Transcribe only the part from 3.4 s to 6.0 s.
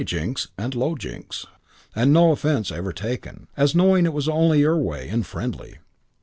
as knowing it was only your way and friendly.